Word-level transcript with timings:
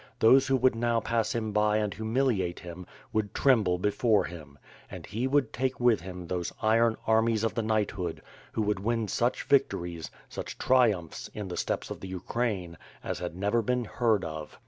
Those 0.17 0.47
who 0.47 0.57
would 0.57 0.75
mow 0.75 0.99
pass 0.99 1.35
him 1.35 1.51
by 1.51 1.77
and 1.77 1.93
humiliate 1.93 2.61
him, 2.61 2.87
would 3.13 3.35
tremble 3.35 3.77
before 3.77 4.23
him. 4.23 4.57
And 4.89 5.05
he 5.05 5.27
would 5.27 5.53
take 5.53 5.79
with 5.79 6.01
him 6.01 6.25
these 6.25 6.51
iron 6.59 6.97
armies 7.05 7.43
of 7.43 7.53
the 7.53 7.61
knighthood, 7.61 8.23
who 8.53 8.63
would 8.63 8.79
win 8.79 9.07
such 9.07 9.43
victories, 9.43 10.09
such 10.27 10.57
tri 10.57 10.89
umphs, 10.89 11.29
in 11.35 11.49
the 11.49 11.55
steppes 11.55 11.91
of 11.91 11.99
the 11.99 12.07
Ukraine, 12.07 12.79
as 13.03 13.19
had 13.19 13.35
never 13.35 13.61
been 13.61 13.85
heard 13.85 14.25
of. 14.25 14.57